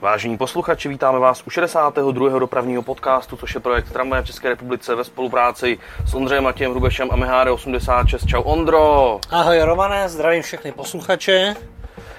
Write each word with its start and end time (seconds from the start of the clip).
Vážení 0.00 0.36
posluchači, 0.36 0.88
vítáme 0.88 1.18
vás 1.18 1.42
u 1.46 1.50
62. 1.50 2.38
dopravního 2.38 2.82
podcastu, 2.82 3.36
což 3.36 3.54
je 3.54 3.60
projekt 3.60 3.92
Tramvaje 3.92 4.22
v 4.22 4.26
České 4.26 4.48
republice 4.48 4.94
ve 4.94 5.04
spolupráci 5.04 5.78
s 6.06 6.14
Ondřejem 6.14 6.44
Matějem 6.44 6.70
Hrubešem 6.70 7.08
a 7.10 7.16
MHD86. 7.16 8.26
Čau 8.26 8.42
Ondro! 8.42 9.20
Ahoj 9.30 9.60
Romane, 9.62 10.08
zdravím 10.08 10.42
všechny 10.42 10.72
posluchače. 10.72 11.54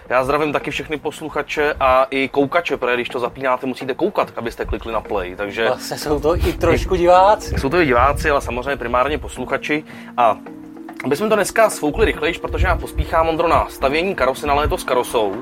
Já 0.10 0.24
zdravím 0.24 0.54
taky 0.54 0.72
všechny 0.72 0.98
posluchače 0.98 1.74
a 1.80 2.08
i 2.10 2.28
koukače, 2.28 2.78
protože 2.78 2.96
když 2.96 3.10
to 3.10 3.20
zapínáte, 3.20 3.66
musíte 3.66 3.94
koukat, 3.94 4.32
abyste 4.36 4.66
klikli 4.66 4.94
na 4.94 5.02
play. 5.02 5.36
Takže 5.36 5.68
Vlastně 5.68 5.98
jsou 5.98 6.20
to 6.20 6.36
i 6.36 6.54
trošku 6.54 6.96
diváci. 6.96 7.60
jsou 7.60 7.70
to 7.70 7.82
i 7.82 7.86
diváci, 7.86 8.30
ale 8.30 8.42
samozřejmě 8.42 8.76
primárně 8.76 9.18
posluchači. 9.18 9.84
A 10.18 10.38
aby 11.04 11.16
jsme 11.16 11.30
to 11.30 11.36
dneska 11.36 11.70
svoukli 11.70 12.06
rychlejš, 12.06 12.38
protože 12.38 12.68
já 12.68 12.76
pospíchám 12.78 13.30
Ondro 13.30 13.48
na 13.48 13.68
stavění 13.70 14.16
karosy 14.16 14.48
na 14.48 14.54
léto 14.54 14.78
s 14.78 14.84
karosou, 14.84 15.36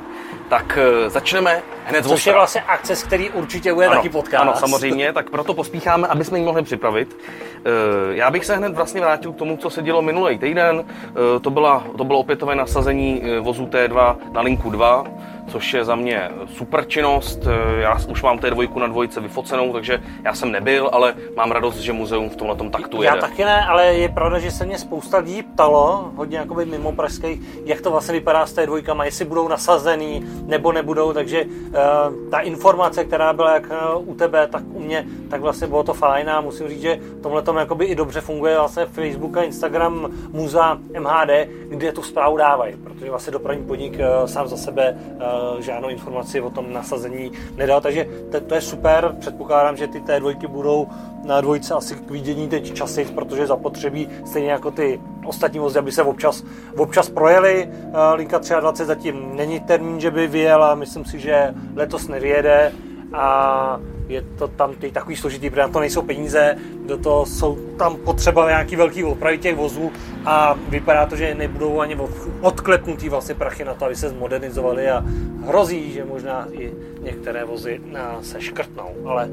tak 0.50 0.78
eh, 1.06 1.10
začneme 1.10 1.62
hned 1.86 2.06
Což 2.06 2.28
je 2.28 2.34
vlastně 2.34 2.62
akce, 2.62 2.96
z 2.96 3.04
který 3.04 3.30
určitě 3.30 3.74
bude 3.74 3.90
taky 3.90 4.10
podcast. 4.10 4.42
Ano, 4.42 4.54
samozřejmě, 4.56 5.14
tak 5.14 5.30
proto 5.30 5.54
pospícháme, 5.54 6.08
aby 6.08 6.24
jsme 6.26 6.40
ji 6.40 6.46
mohli 6.46 6.64
připravit. 6.64 7.18
Eh, 7.58 8.16
Já 8.16 8.32
bych 8.32 8.46
se 8.46 8.56
hned 8.56 8.76
vlastně 8.76 9.02
vrátil 9.02 9.34
k 9.34 9.36
tomu, 9.36 9.58
co 9.58 9.70
se 9.70 9.82
dělo 9.82 10.02
minulý 10.02 10.38
týden. 10.38 10.84
Eh, 11.06 11.40
To, 11.40 11.50
byla, 11.50 11.84
to 11.98 12.04
bylo 12.04 12.20
opětové 12.20 12.56
nasazení 12.56 13.22
vozu 13.40 13.66
T2 13.66 14.16
na 14.32 14.42
linku 14.42 14.70
2, 14.70 15.04
což 15.50 15.74
je 15.74 15.86
za 15.86 15.96
mě 15.96 16.30
super 16.48 16.86
činnost. 16.88 17.40
Eh, 17.48 17.82
Já 17.82 17.98
už 18.10 18.24
mám 18.24 18.38
T2 18.38 18.80
na 18.80 18.88
dvojce 18.88 19.20
vyfocenou, 19.20 19.74
takže 19.74 20.02
já 20.24 20.34
jsem 20.34 20.52
nebyl, 20.52 20.90
ale 20.94 21.14
mám 21.36 21.52
radost, 21.52 21.78
že 21.78 21.94
muzeum 21.94 22.30
v 22.30 22.36
tomhle 22.36 22.70
taktu 22.70 23.02
Já 23.04 23.16
jede. 23.16 23.22
taky 23.28 23.46
ne, 23.46 23.66
ale 23.66 23.86
je 23.86 24.10
pravda, 24.10 24.40
že 24.40 24.52
se 24.52 24.66
mě 24.66 24.78
spousta 24.78 25.18
lidí 25.18 25.44
ptalo, 25.44 26.12
hodně 26.16 26.38
jakoby 26.38 26.66
mimo 26.66 26.92
pražských, 26.92 27.42
jak 27.66 27.82
to 27.82 27.92
vlastně 27.92 28.14
vypadá 28.14 28.46
s 28.46 28.54
té 28.54 28.66
dvojkama, 28.66 29.06
jestli 29.06 29.26
budou 29.26 29.48
nasazený 29.48 30.26
nebo 30.46 30.72
nebudou, 30.72 31.14
takže 31.14 31.46
uh, 31.46 32.30
ta 32.32 32.40
informace, 32.40 33.06
která 33.06 33.34
byla 33.34 33.54
jak 33.54 33.64
uh, 33.96 34.10
u 34.10 34.16
tebe, 34.16 34.48
tak 34.48 34.64
u 34.74 34.80
mě, 34.80 35.06
tak 35.30 35.42
vlastně 35.42 35.68
bylo 35.68 35.84
to 35.84 35.94
fajn 35.94 36.30
a 36.30 36.42
musím 36.42 36.68
říct, 36.68 36.82
že 36.82 37.00
tomhle 37.22 37.42
tom 37.42 37.58
jakoby 37.58 37.86
i 37.86 37.96
dobře 37.96 38.22
funguje 38.22 38.58
vlastně 38.58 38.86
Facebook 38.86 39.38
a 39.38 39.44
Instagram 39.44 40.12
Muza 40.32 40.78
MHD, 41.00 41.50
kde 41.70 41.92
tu 41.92 42.02
zprávu 42.04 42.38
dávají, 42.38 42.76
protože 42.84 43.10
vlastně 43.10 43.32
dopravní 43.34 43.64
podnik 43.64 43.94
uh, 43.94 44.26
sám 44.26 44.48
za 44.48 44.58
sebe 44.58 44.98
uh, 45.16 45.22
žádnou 45.60 45.90
informaci 45.90 46.42
o 46.42 46.50
tom 46.50 46.74
nasazení 46.74 47.32
nedal, 47.56 47.82
takže 47.82 48.08
to, 48.32 48.42
to 48.42 48.56
je 48.56 48.62
super, 48.62 49.16
předpokládám, 49.20 49.78
že 49.78 49.88
ty 49.88 50.02
té 50.02 50.20
dvojky 50.20 50.48
budou 50.48 50.88
na 51.24 51.42
dvojce 51.42 51.74
asi 51.74 51.96
k 51.96 52.12
vidění 52.12 52.48
teď 52.48 52.74
časy, 52.74 53.06
protože 53.06 53.48
zapotřebí 53.48 54.10
stejně 54.26 54.52
jako 54.52 54.72
ty 54.72 55.02
ostatní 55.26 55.60
vozy, 55.60 55.80
aby 55.80 55.92
se 55.92 56.04
občas, 56.04 56.44
občas 56.78 57.10
projeli. 57.10 57.70
Eh, 57.70 58.16
Linka 58.16 58.38
23 58.38 58.86
zatím 58.86 59.36
není 59.36 59.60
termín, 59.60 60.00
že 60.00 60.12
by 60.12 60.28
vyjela, 60.28 60.76
myslím 60.76 61.06
si, 61.06 61.20
že 61.20 61.54
letos 61.76 62.08
nevyjede. 62.08 62.72
A 63.14 63.80
je 64.10 64.24
to 64.38 64.48
tam 64.48 64.74
ty 64.74 64.92
takový 64.92 65.16
složitý, 65.16 65.50
protože 65.50 65.62
na 65.62 65.68
to 65.68 65.80
nejsou 65.80 66.02
peníze, 66.02 66.58
do 66.86 66.98
toho 66.98 67.26
jsou 67.26 67.56
tam 67.78 67.96
potřeba 67.96 68.50
nějaký 68.50 68.76
velký 68.76 69.04
opravy 69.04 69.38
těch 69.38 69.56
vozů 69.56 69.92
a 70.26 70.56
vypadá 70.70 71.06
to, 71.06 71.16
že 71.16 71.36
nebudou 71.36 71.80
ani 71.80 71.98
odklepnutý 72.42 73.10
vlastně 73.10 73.36
prachy 73.36 73.66
na 73.66 73.74
to, 73.74 73.86
aby 73.86 73.96
se 73.96 74.10
zmodernizovali 74.10 74.90
a 74.90 75.04
hrozí, 75.48 75.92
že 75.92 76.06
možná 76.06 76.48
i 76.52 76.74
některé 77.02 77.46
vozy 77.46 77.82
se 78.22 78.42
škrtnou, 78.42 78.90
ale 79.06 79.28
to 79.28 79.32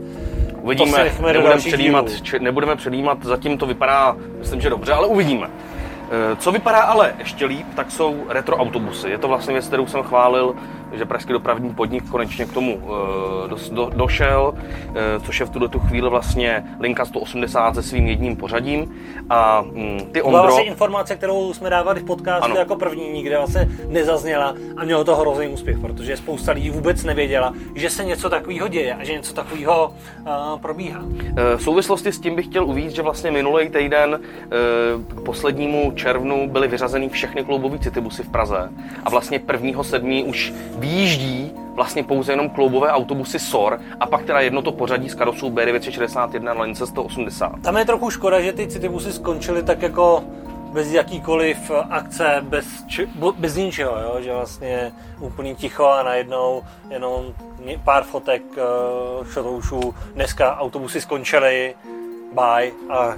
si 0.51 0.57
Uvidíme, 0.63 1.05
nechme 1.05 1.33
do 1.33 1.39
nebudeme 1.39 1.61
předjímat, 1.61 2.11
či, 2.23 2.39
nebudeme 2.39 2.77
předjímat, 2.77 3.25
zatím 3.25 3.59
to 3.59 3.67
vypadá, 3.67 4.17
myslím, 4.39 4.61
že 4.61 4.71
dobře, 4.71 4.93
ale 4.93 5.07
uvidíme. 5.07 5.51
Eh, 6.11 6.37
Co 6.37 6.53
vypadá 6.53 6.81
ale 6.81 7.15
ještě 7.19 7.47
líp, 7.47 7.67
tak 7.77 7.91
jsou 7.91 8.25
retroautobusy. 8.29 9.11
Je 9.11 9.19
to 9.19 9.29
vlastně 9.29 9.53
věc, 9.53 9.67
kterou 9.67 9.87
jsem 9.87 10.03
chválil, 10.03 10.55
že 10.93 11.05
Pražský 11.05 11.33
dopravní 11.33 11.75
podnik 11.75 12.11
konečně 12.11 12.47
k 12.47 12.53
tomu 12.53 12.81
eh, 13.45 13.75
do, 13.75 13.91
došel, 13.95 14.55
eh, 14.57 15.21
což 15.21 15.41
je 15.41 15.47
v 15.47 15.51
tuto 15.51 15.69
tu 15.69 15.79
chvíli 15.79 16.11
vlastně 16.11 16.65
linka 16.81 17.05
180 17.05 17.75
se 17.75 17.83
svým 17.83 18.07
jedním 18.07 18.37
pořadím. 18.37 18.95
A 19.31 19.63
mm, 19.63 19.99
ty 19.99 20.05
To 20.05 20.13
byla 20.13 20.25
Ondro, 20.25 20.43
vlastně 20.43 20.65
informace, 20.65 21.17
kterou 21.17 21.55
jsme 21.55 21.71
dávali 21.71 22.01
v 22.01 22.05
podcastu 22.05 22.45
Ano. 22.45 22.57
jako 22.57 22.77
první, 22.77 23.13
nikde 23.13 23.37
vlastně 23.37 23.69
nezazněla 23.89 24.55
a 24.77 24.85
mělo 24.85 25.05
to 25.05 25.17
hrozný 25.17 25.49
úspěch, 25.49 25.79
protože 25.79 26.17
spousta 26.17 26.53
lidí 26.53 26.71
vůbec 26.71 27.05
nevěděla, 27.05 27.55
že 27.75 27.91
se 27.91 28.05
něco 28.05 28.31
takového 28.31 28.69
děje 28.69 28.95
a 28.95 29.05
že 29.05 29.13
něco 29.13 29.35
takového 29.35 29.95
uh, 30.21 30.61
probíhá. 30.61 31.03
Eh, 31.37 31.57
V 31.57 31.63
souvislosti 31.63 32.13
s 32.13 32.21
tím 32.21 32.37
bych 32.37 32.47
chtěl 32.47 32.65
uvíct, 32.65 32.97
že 32.97 33.03
vlastně 33.03 33.31
minulý 33.31 33.69
týden 33.69 34.21
eh, 34.21 34.49
k 35.09 35.21
poslednímu 35.21 35.93
červnu 35.95 36.49
byly 36.51 36.69
vyřazeny 36.69 37.09
všechny 37.09 37.45
kloubové 37.45 37.79
citybusy 37.79 38.23
v 38.23 38.29
Praze 38.29 38.71
a 39.05 39.11
vlastně 39.11 39.39
1.7. 39.39 40.29
už 40.29 40.53
výjíždí 40.87 41.53
vlastně 41.75 42.05
pouze 42.05 42.33
jenom 42.33 42.51
kloubové 42.51 42.91
autobusy 42.91 43.39
SOR 43.39 43.81
a 44.01 44.07
pak 44.07 44.25
teda 44.25 44.41
jedno 44.41 44.63
to 44.63 44.73
pořadí 44.73 45.09
z 45.09 45.15
karosou 45.15 45.51
B961 45.51 46.43
na 46.43 46.63
lince 46.63 46.87
180. 46.87 47.53
Tam 47.63 47.77
je 47.77 47.85
trochu 47.85 48.11
škoda, 48.11 48.41
že 48.41 48.53
ty 48.53 48.67
citybusy 48.67 49.13
skončily 49.13 49.63
tak 49.63 49.83
jako 49.83 50.25
bez 50.73 50.93
jakýkoliv 50.93 51.71
akce, 51.91 52.43
bez, 52.43 52.67
či, 52.87 53.09
bez 53.39 53.57
ničeho, 53.57 53.99
jo? 53.99 54.17
že 54.21 54.33
vlastně 54.33 54.93
úplný 55.21 55.55
ticho 55.55 55.87
a 55.87 56.03
najednou 56.03 56.63
jenom 56.91 57.25
pár 57.85 58.05
fotek 58.05 58.43
uh, 58.57 59.27
šotoušů. 59.27 59.95
Dneska 60.15 60.57
autobusy 60.57 61.01
skončily, 61.01 61.75
bye 62.35 62.73
a 62.91 63.15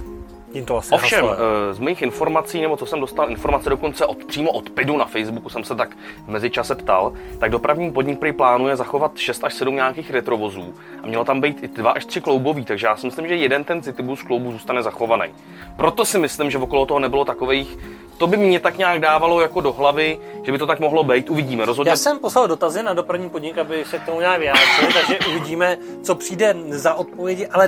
tím 0.53 0.65
to 0.65 0.73
vlastně 0.73 0.95
Ovšem, 0.95 1.25
haslo. 1.25 1.43
eh, 1.69 1.73
z 1.73 1.79
mých 1.79 2.01
informací, 2.01 2.61
nebo 2.61 2.77
co 2.77 2.85
jsem 2.85 2.99
dostal 2.99 3.29
informace 3.29 3.69
dokonce 3.69 4.05
od, 4.05 4.17
přímo 4.25 4.51
od 4.51 4.69
PIDu 4.69 4.97
na 4.97 5.05
Facebooku, 5.05 5.49
jsem 5.49 5.63
se 5.63 5.75
tak 5.75 5.89
v 6.25 6.29
mezičase 6.29 6.75
ptal, 6.75 7.13
tak 7.39 7.51
dopravní 7.51 7.91
podnik 7.91 8.19
prý 8.19 8.31
plánuje 8.33 8.75
zachovat 8.75 9.17
6 9.17 9.43
až 9.43 9.53
7 9.53 9.75
nějakých 9.75 10.11
retrovozů 10.11 10.73
a 11.03 11.07
mělo 11.07 11.25
tam 11.25 11.41
být 11.41 11.63
i 11.63 11.67
2 11.67 11.91
až 11.91 12.05
3 12.05 12.21
kloubový, 12.21 12.65
takže 12.65 12.87
já 12.87 12.97
si 12.97 13.05
myslím, 13.05 13.27
že 13.27 13.35
jeden 13.35 13.63
ten 13.63 13.81
Citybus 13.81 14.21
kloubů 14.23 14.51
zůstane 14.51 14.83
zachovaný. 14.83 15.31
Proto 15.77 16.05
si 16.05 16.17
myslím, 16.19 16.51
že 16.51 16.57
okolo 16.57 16.85
toho 16.85 16.99
nebylo 16.99 17.25
takových, 17.25 17.77
to 18.17 18.27
by 18.27 18.37
mě 18.37 18.59
tak 18.59 18.77
nějak 18.77 18.99
dávalo 18.99 19.41
jako 19.41 19.61
do 19.61 19.71
hlavy, 19.73 20.19
že 20.43 20.51
by 20.51 20.57
to 20.57 20.67
tak 20.67 20.79
mohlo 20.79 21.03
být, 21.03 21.29
uvidíme. 21.29 21.65
Rozhodně 21.65 21.89
Já 21.89 21.95
jsem 21.95 22.19
poslal 22.19 22.47
dotazy 22.47 22.83
na 22.83 22.93
dopravní 22.93 23.29
podnik, 23.29 23.57
aby 23.57 23.85
se 23.85 23.99
k 23.99 24.05
tomu 24.05 24.19
nějak 24.19 24.39
vyjádřili, 24.39 24.93
takže 24.93 25.19
uvidíme, 25.29 25.77
co 26.03 26.15
přijde 26.15 26.55
za 26.69 26.93
odpovědi, 26.93 27.47
ale 27.47 27.67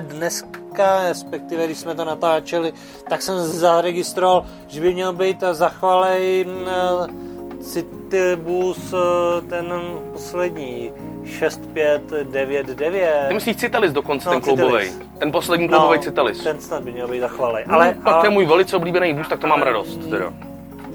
dneska, 0.71 1.07
respektive 1.09 1.65
když 1.65 1.77
jsme 1.77 1.95
to 1.95 2.05
natáčeli, 2.05 2.73
tak 3.09 3.21
jsem 3.21 3.39
zaregistroval, 3.39 4.45
že 4.67 4.81
by 4.81 4.93
měl 4.93 5.13
být 5.13 5.43
zachvalej 5.51 6.45
Citybus 7.61 8.93
eh, 8.93 8.97
ten 9.49 9.73
poslední 10.13 10.91
6599. 11.25 13.25
Ty 13.27 13.33
myslíš 13.33 13.55
Citalis 13.55 13.91
dokonce, 13.91 14.29
No, 14.29 14.39
ten. 14.39 14.43
Citalis. 14.43 14.99
Ten 15.19 15.31
poslední 15.31 15.67
kloubový 15.67 15.99
Citalis. 15.99 16.43
Ten 16.43 16.61
snad 16.61 16.83
by 16.83 16.91
měl 16.91 17.07
být 17.07 17.19
zachvalej. 17.19 17.65
Ale 17.67 17.85
Ale 17.85 17.95
tak 18.03 18.19
to 18.19 18.25
je 18.25 18.29
a, 18.29 18.33
můj 18.33 18.45
velice 18.45 18.75
oblíbený 18.75 19.13
vůz, 19.13 19.27
tak 19.27 19.39
to 19.39 19.47
mám 19.47 19.61
radost. 19.61 19.99
Teda. 20.09 20.33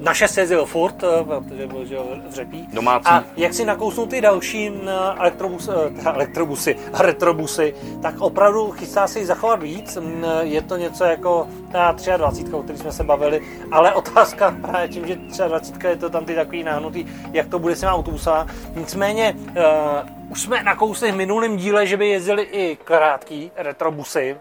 Na 0.00 0.14
6 0.14 0.36
jezdil 0.36 0.66
furt, 0.66 1.04
eh, 1.04 1.24
protože 1.24 1.66
byl 1.66 1.84
že 1.84 1.96
v 2.28 2.34
řepí. 2.34 2.68
Domácí. 2.72 3.06
A 3.06 3.24
jak 3.36 3.54
si 3.54 3.64
nakousnou 3.64 4.06
ty 4.06 4.20
další 4.20 4.68
eh, 4.68 4.90
elektrobus, 5.18 5.68
eh, 5.68 6.02
elektrobusy 6.04 6.76
a 6.92 7.02
retrobusy, 7.02 7.74
tak 8.02 8.20
opravdu 8.20 8.70
chystá 8.70 9.06
se 9.06 9.18
jich 9.18 9.28
zachovat 9.28 9.62
víc. 9.62 9.98
Je 10.40 10.62
to 10.62 10.76
něco 10.76 11.04
jako 11.04 11.48
ta 11.72 11.96
23, 12.16 12.52
o 12.52 12.62
který 12.62 12.78
jsme 12.78 12.92
se 12.92 13.04
bavili, 13.04 13.40
ale 13.70 13.94
otázka 14.00 14.56
právě 14.62 14.88
tím, 14.88 15.06
že 15.06 15.16
23 15.48 15.86
je 15.86 15.96
to 15.96 16.10
tam 16.10 16.24
ty 16.24 16.34
takový 16.34 16.64
nahnutý, 16.64 17.06
jak 17.32 17.46
to 17.46 17.58
bude 17.58 17.76
s 17.76 17.80
těma 17.80 17.92
autobusama. 17.92 18.46
Nicméně 18.74 19.36
uh, 19.48 20.30
už 20.30 20.42
jsme 20.42 20.62
nakousli 20.62 21.12
v 21.12 21.16
minulém 21.16 21.56
díle, 21.56 21.86
že 21.86 21.96
by 21.96 22.08
jezdili 22.08 22.42
i 22.42 22.78
krátký 22.84 23.50
retrobusy, 23.56 24.36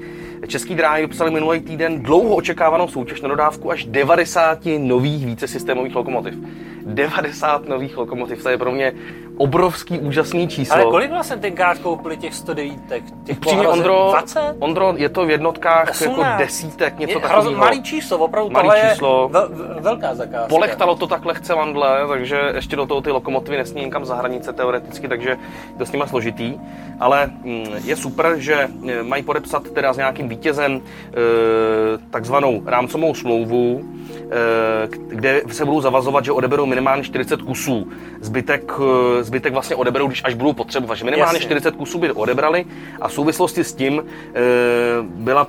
Český 0.46 0.74
dráhy 0.74 1.02
vypsali 1.02 1.30
minulý 1.30 1.60
týden 1.60 2.02
dlouho 2.02 2.34
očekávanou 2.36 2.88
soutěž 2.88 3.20
na 3.20 3.28
dodávku 3.28 3.70
až 3.70 3.84
90 3.84 4.58
nových 4.78 5.26
vícesystémových 5.26 5.94
lokomotiv. 5.94 6.34
90 6.86 7.68
nových 7.68 7.96
lokomotiv, 7.96 8.42
to 8.42 8.48
je 8.48 8.58
pro 8.58 8.72
mě 8.72 8.92
obrovský, 9.36 9.98
úžasný 9.98 10.48
číslo. 10.48 10.74
Ale 10.74 10.84
kolik 10.84 11.10
vlastně 11.10 11.36
tenkrát 11.36 11.78
koupili 11.78 12.16
těch 12.16 12.34
109? 12.34 12.72
Těch 13.24 13.36
Upřímně, 13.36 13.68
Ondro, 13.68 14.08
20? 14.10 14.40
Ondro, 14.58 14.94
je 14.96 15.08
to 15.08 15.26
v 15.26 15.30
jednotkách 15.30 15.90
18. 15.90 16.18
jako 16.18 16.38
desítek, 16.38 16.98
něco 16.98 17.18
Je 17.18 17.20
takového. 17.20 17.52
malý 17.60 17.82
číslo, 17.82 18.18
opravdu 18.18 18.50
Malý 18.50 18.68
tohle 18.68 18.90
číslo. 18.90 19.22
je 19.28 19.32
vel, 19.32 19.48
vel- 19.48 19.80
velká 19.82 20.14
zakázka. 20.14 20.48
Polechtalo 20.48 20.94
to 20.94 21.06
tak 21.06 21.24
lehce 21.24 21.54
vandle, 21.54 22.08
takže 22.08 22.52
ještě 22.54 22.76
do 22.76 22.86
toho 22.86 23.00
ty 23.00 23.10
lokomotivy 23.10 23.56
nesmí 23.56 23.80
někam 23.80 24.04
za 24.04 24.14
hranice 24.14 24.52
teoreticky, 24.52 25.08
takže 25.08 25.36
to 25.78 25.86
s 25.86 25.92
nimi 25.92 26.04
složitý. 26.06 26.54
Ale 27.00 27.26
mm, 27.26 27.64
je 27.84 27.96
super, 27.96 28.34
že 28.38 28.68
e, 28.88 29.02
mají 29.02 29.22
podepsat 29.22 29.62
teda 29.70 29.92
s 29.92 29.96
nějakým 29.96 30.28
vítězem 30.36 30.72
e, 30.80 30.80
takzvanou 32.10 32.62
rámcovou 32.66 33.14
smlouvu, 33.14 33.80
e, 33.84 34.88
k- 34.88 34.98
kde 35.08 35.42
se 35.50 35.64
budou 35.64 35.80
zavazovat, 35.80 36.24
že 36.24 36.32
odeberou 36.32 36.66
minimálně 36.66 37.02
40 37.04 37.42
kusů. 37.42 37.88
Zbytek, 38.20 38.72
e, 39.20 39.24
zbytek 39.24 39.52
vlastně 39.52 39.76
odeberou, 39.76 40.06
když 40.06 40.22
až 40.24 40.34
budou 40.34 40.52
potřebovat. 40.52 40.94
Že 40.94 41.04
minimálně 41.04 41.36
Jasně. 41.36 41.46
40 41.46 41.76
kusů 41.76 41.98
by 41.98 42.12
odebrali 42.12 42.64
a 43.00 43.08
v 43.08 43.12
souvislosti 43.12 43.64
s 43.64 43.74
tím 43.74 44.02
byla 45.04 45.46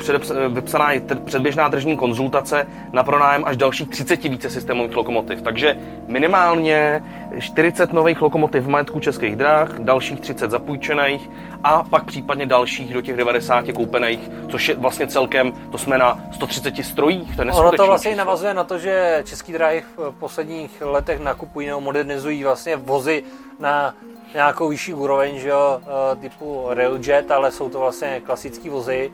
vypsaná 0.49 0.91
i 0.93 1.01
předběžná 1.25 1.69
tržní 1.69 1.97
konzultace 1.97 2.67
na 2.93 3.03
pronájem 3.03 3.43
až 3.45 3.57
dalších 3.57 3.87
30 3.89 4.23
více 4.23 4.49
systémových 4.49 4.95
lokomotiv. 4.95 5.41
Takže 5.41 5.77
minimálně 6.07 7.03
40 7.39 7.93
nových 7.93 8.21
lokomotiv 8.21 8.63
v 8.63 8.67
majetku 8.69 8.99
českých 8.99 9.35
drah, 9.35 9.79
dalších 9.79 10.19
30 10.19 10.51
zapůjčených 10.51 11.29
a 11.63 11.83
pak 11.83 12.05
případně 12.05 12.45
dalších 12.45 12.93
do 12.93 13.01
těch 13.01 13.17
90 13.17 13.65
koupených, 13.75 14.19
což 14.51 14.69
je 14.69 14.75
vlastně 14.75 15.07
celkem, 15.07 15.53
to 15.71 15.77
jsme 15.77 15.97
na 15.97 16.19
130 16.31 16.73
strojích, 16.85 17.35
to 17.35 17.41
je 17.41 17.51
Ono 17.51 17.71
to 17.71 17.85
vlastně 17.85 18.11
číslo. 18.11 18.25
navazuje 18.25 18.53
na 18.53 18.63
to, 18.63 18.77
že 18.77 19.23
český 19.25 19.53
dráhy 19.53 19.83
v 19.97 20.11
posledních 20.19 20.81
letech 20.81 21.19
nakupují 21.19 21.67
nebo 21.67 21.81
modernizují 21.81 22.43
vlastně 22.43 22.75
vozy 22.75 23.23
na 23.59 23.95
nějakou 24.33 24.69
vyšší 24.69 24.93
úroveň, 24.93 25.39
že 25.39 25.49
jo, 25.49 25.81
eh, 25.81 26.15
typu 26.15 26.65
Railjet, 26.69 27.31
ale 27.31 27.51
jsou 27.51 27.69
to 27.69 27.79
vlastně 27.79 28.21
klasické 28.25 28.69
vozy 28.69 29.11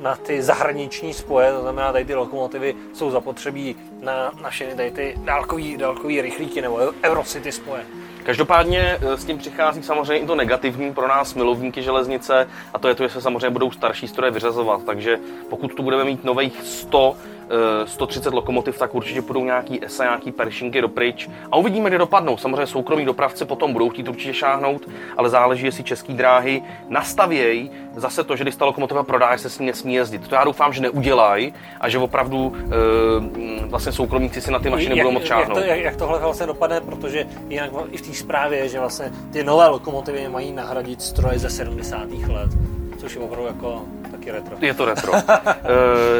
na 0.00 0.16
ty 0.16 0.42
zahraniční 0.42 1.14
spoje, 1.14 1.52
to 1.52 1.62
znamená, 1.62 1.92
tady 1.92 2.04
ty 2.04 2.14
lokomotivy 2.14 2.74
jsou 2.92 3.10
zapotřebí 3.10 3.76
na, 4.00 4.32
na 4.42 4.50
všechny 4.50 4.74
tady 4.74 4.90
ty 4.90 5.14
dálkový, 5.24 5.76
dálkový 5.76 6.20
rychlíky 6.22 6.60
nebo 6.60 6.80
Eurocity 7.04 7.52
spoje. 7.52 7.82
Každopádně 8.30 8.98
e, 9.00 9.16
s 9.16 9.24
tím 9.24 9.38
přichází 9.38 9.82
samozřejmě 9.82 10.18
i 10.18 10.26
to 10.26 10.34
negativní 10.34 10.94
pro 10.94 11.08
nás 11.08 11.34
milovníky 11.34 11.82
železnice 11.82 12.48
a 12.74 12.78
to 12.78 12.88
je 12.88 12.94
to, 12.94 13.02
že 13.02 13.08
se 13.08 13.20
samozřejmě 13.20 13.50
budou 13.50 13.70
starší 13.70 14.08
stroje 14.08 14.30
vyřazovat. 14.30 14.80
Takže 14.86 15.18
pokud 15.48 15.74
tu 15.74 15.82
budeme 15.82 16.04
mít 16.04 16.24
nových 16.24 16.62
100, 16.64 17.16
e, 17.16 17.39
130 17.84 18.34
lokomotiv, 18.34 18.78
tak 18.78 18.94
určitě 18.94 19.20
budou 19.20 19.44
nějaký 19.44 19.84
ESA, 19.84 20.04
nějaký 20.04 20.32
peršinky 20.32 20.80
dopryč 20.80 21.28
a 21.52 21.56
uvidíme, 21.56 21.90
kde 21.90 21.98
dopadnou. 21.98 22.36
Samozřejmě 22.36 22.66
soukromí 22.66 23.04
dopravci 23.04 23.44
potom 23.44 23.72
budou 23.72 23.88
chtít 23.88 24.08
určitě 24.08 24.34
šáhnout, 24.34 24.88
ale 25.16 25.28
záleží, 25.30 25.66
jestli 25.66 25.84
český 25.84 26.14
dráhy 26.14 26.62
nastavějí 26.88 27.70
zase 27.96 28.24
to, 28.24 28.36
že 28.36 28.44
když 28.44 28.56
ta 28.56 28.64
lokomotiva 28.64 29.02
prodá, 29.02 29.38
se 29.38 29.50
s 29.50 29.58
ní 29.58 29.66
nesmí 29.66 29.94
jezdit. 29.94 30.28
To 30.28 30.34
já 30.34 30.44
doufám, 30.44 30.72
že 30.72 30.80
neudělají 30.80 31.54
a 31.80 31.88
že 31.88 31.98
opravdu 31.98 32.56
e, 32.56 33.66
vlastně 33.66 33.92
soukromníci 33.92 34.40
si 34.40 34.50
na 34.50 34.58
ty 34.58 34.70
mašiny 34.70 34.94
budou 34.94 35.10
moct 35.10 35.22
jak, 35.22 35.28
šáhnout. 35.28 35.58
to, 35.58 35.64
jak, 35.64 35.78
jak 35.78 35.96
tohle 35.96 36.18
vlastně 36.18 36.46
dopadne, 36.46 36.80
protože 36.80 37.26
jinak 37.48 37.70
i 37.90 37.96
v 37.96 38.02
té 38.02 38.14
zprávě 38.14 38.58
je, 38.58 38.68
že 38.68 38.80
vlastně 38.80 39.12
ty 39.32 39.44
nové 39.44 39.68
lokomotivy 39.68 40.28
mají 40.28 40.52
nahradit 40.52 41.02
stroje 41.02 41.38
ze 41.38 41.50
70. 41.50 42.10
let, 42.28 42.50
což 42.98 43.14
je 43.14 43.20
opravdu 43.20 43.46
jako 43.46 43.84
taky 44.10 44.30
retro. 44.30 44.56
Je 44.60 44.74
to 44.74 44.84
retro. 44.84 45.12
e, 45.18 45.22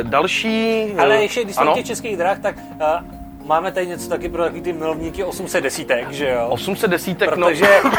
další... 0.03 0.87
Ale 0.99 1.17
e, 1.17 1.23
ještě, 1.23 1.45
když 1.45 1.57
jsme 1.57 1.63
ano, 1.63 1.73
u 1.73 1.75
těch 1.75 1.87
českých 1.87 2.17
drah, 2.17 2.39
tak 2.39 2.57
uh, 2.57 3.47
máme 3.47 3.73
tady 3.73 3.87
něco 3.87 4.09
taky 4.09 4.29
pro 4.29 4.43
takový 4.43 4.63
ty 4.63 4.73
milovníky 4.73 5.25
800 5.25 5.65
desítek, 5.65 6.11
že 6.11 6.29
jo? 6.29 6.47
800 6.49 6.91
desítek, 6.91 7.37
no, 7.37 7.47
Protože 7.47 7.81
uh, 7.85 7.91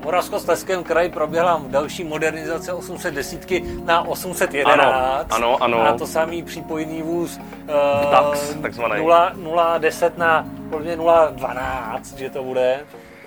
v 0.00 0.04
Moravskoslezském 0.04 0.84
kraji 0.84 1.08
proběhla 1.08 1.62
další 1.66 2.04
modernizace 2.04 2.72
800 2.72 3.14
desítky 3.14 3.64
na 3.84 4.02
811. 4.08 5.32
Ano, 5.32 5.62
ano, 5.62 5.78
ano. 5.78 5.88
A 5.88 5.98
to 5.98 6.06
samý 6.06 6.42
přípojný 6.42 7.02
vůz 7.02 7.38
uh, 7.38 8.10
DAX, 8.10 8.54
takzvaný. 8.54 9.04
0, 9.34 9.78
010 9.78 10.18
na 10.18 10.46
podle 10.70 10.84
mě 10.84 10.96
012, 10.96 12.18
že 12.18 12.30
to 12.30 12.42
bude. 12.42 12.80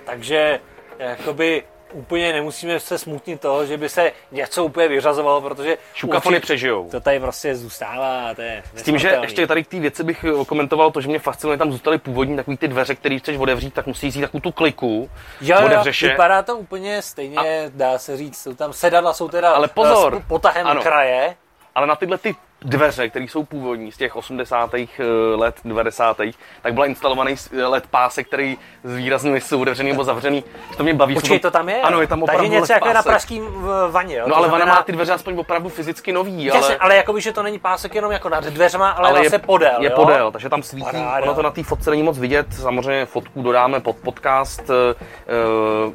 Takže 0.06 0.60
jakoby 1.00 1.64
úplně 1.94 2.34
nemusíme 2.34 2.80
se 2.80 2.98
smutnit 2.98 3.42
toho, 3.42 3.66
že 3.66 3.78
by 3.78 3.90
se 3.90 4.12
něco 4.31 4.66
úplně 4.66 4.88
vyřazovalo, 4.88 5.42
protože 5.42 5.78
šukafony 5.94 6.36
určitě- 6.36 6.46
přežijou. 6.46 6.90
to 6.90 7.00
tady 7.00 7.19
prostě 7.19 7.56
zůstává, 7.56 8.34
to 8.36 8.42
je 8.42 8.64
S 8.76 8.84
tím, 8.84 8.98
že 8.98 9.18
ještě 9.22 9.48
tady 9.48 9.64
k 9.64 9.68
té 9.68 9.80
věci 9.80 10.04
bych 10.04 10.24
eh, 10.42 10.46
komentoval 10.46 10.92
to, 10.92 11.02
že 11.02 11.08
mě 11.08 11.19
fascinuje, 11.19 11.58
tam 11.58 11.72
zůstaly 11.72 11.98
původní 11.98 12.36
takový 12.36 12.58
ty 12.58 12.68
dveře, 12.68 12.96
které 12.96 13.19
chceš 13.19 13.38
otevřít, 13.38 13.74
tak 13.74 13.88
musí 13.88 14.08
jít 14.08 14.22
takovou 14.22 14.42
tu 14.42 14.52
kliku, 14.52 15.10
Jo, 15.42 15.58
jo, 15.72 15.84
vypadá 16.02 16.42
to 16.42 16.58
úplně 16.58 17.02
stejně, 17.02 17.38
a... 17.38 17.69
dá 17.69 17.98
se 17.98 18.18
říct, 18.18 18.38
jsou 18.42 18.54
tam 18.56 18.74
sedadla, 18.74 19.14
jsou 19.14 19.28
teda 19.30 19.52
Ale 19.52 19.68
pozor, 19.68 20.22
s 20.26 20.28
potahem 20.28 20.68
ano. 20.68 20.81
kraje, 20.81 21.36
ale 21.76 21.88
na 21.88 21.96
tyhle 21.96 22.18
ty 22.18 22.36
dveře, 22.61 23.09
které 23.09 23.25
jsou 23.25 23.44
původní 23.44 23.92
z 23.92 23.97
těch 23.97 24.16
80. 24.16 24.71
let, 25.35 25.56
90. 25.66 26.18
tak 26.61 26.73
byla 26.73 26.85
instalovaný 26.85 27.35
eh, 27.57 27.66
LED 27.66 27.87
pásek, 27.87 28.28
který 28.28 28.57
zvýrazňuje, 28.83 29.35
jestli 29.37 29.49
jsou 29.49 29.61
otevřený 29.61 29.89
nebo 29.92 30.04
zavřený. 30.04 30.44
To 30.78 30.83
mě 30.83 30.94
baví. 30.94 31.13
Počkej, 31.16 31.39
to 31.39 31.51
tam 31.51 31.69
je? 31.69 31.81
Ano, 31.81 32.01
je 32.01 32.07
tam 32.07 32.23
opravdu 32.23 32.44
Takže 32.44 32.59
něco 32.59 32.73
jako 32.73 32.87
na 32.87 32.94
pásek. 32.94 33.09
pražským 33.11 33.45
v- 33.45 33.89
vaně, 33.92 34.16
jo? 34.16 34.23
No 34.28 34.30
To 34.33 34.37
ale 34.37 34.47
znamená, 34.47 34.66
ona 34.66 34.75
má 34.75 34.83
ty 34.83 34.92
dveře 34.92 35.11
aspoň 35.13 35.37
opravdu 35.39 35.69
fyzicky 35.69 36.11
nový, 36.11 36.44
Jasně, 36.45 36.59
ale... 36.61 36.78
ale 36.78 36.95
jakoby, 36.95 37.21
že 37.21 37.33
to 37.33 37.44
není 37.44 37.59
pásek 37.59 37.95
jenom 37.95 38.11
jako 38.11 38.30
nad 38.30 38.44
dveřma, 38.44 38.89
ale, 38.89 39.09
ale 39.09 39.19
je, 39.19 39.30
zase 39.30 39.39
podél, 39.39 39.78
je 39.80 39.89
jo? 39.89 39.95
podél, 39.95 40.31
takže 40.31 40.49
tam 40.49 40.63
svítí, 40.63 40.92
Paráda. 40.92 41.23
ono 41.23 41.33
to 41.35 41.42
na 41.42 41.51
té 41.51 41.63
fotce 41.63 41.89
není 41.89 42.04
moc 42.04 42.19
vidět, 42.19 42.54
samozřejmě 42.54 43.06
fotku 43.06 43.42
dodáme 43.42 43.80
pod 43.80 43.95
podcast, 43.95 44.69
e, 44.69 44.73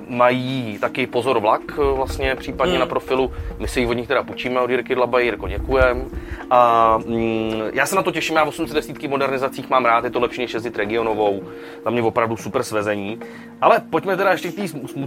mají 0.09 0.79
taky 0.81 1.07
pozor 1.07 1.39
vlak 1.41 1.61
vlastně 1.77 2.35
případně 2.37 2.73
Hmm. 2.73 2.81
na 2.81 2.87
profilu, 2.87 3.33
my 3.59 3.69
si 3.69 3.81
ji 3.81 3.87
od 3.87 3.93
nich 3.93 4.09
teda 4.09 4.23
půjčíme 4.23 4.61
od 4.61 4.71
Jirky 4.71 4.95
Dlaba, 4.95 5.21
Jirko 5.21 5.49
děkujem 5.49 6.11
A 6.57 6.99
mm, 7.07 7.63
já 7.73 7.87
se 7.87 7.97
na 7.97 8.03
to 8.03 8.13
těším, 8.13 8.37
já 8.37 8.45
v 8.45 8.49
810 8.49 9.03
modernizacích 9.03 9.71
mám 9.71 9.85
rád, 9.85 10.05
je 10.05 10.11
to 10.11 10.21
lepší 10.21 10.41
než 10.41 10.55
jezdit 10.55 10.77
regionovou. 10.77 11.43
Za 11.85 11.91
mě 11.91 12.03
opravdu 12.03 12.37
super 12.37 12.63
svezení. 12.63 13.21
Ale 13.61 13.83
pojďme 13.91 14.17
teda 14.17 14.31
ještě 14.31 14.49
k 14.49 14.55
té 14.55 14.63